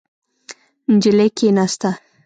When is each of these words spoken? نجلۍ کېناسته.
نجلۍ 0.93 1.29
کېناسته. 1.37 1.89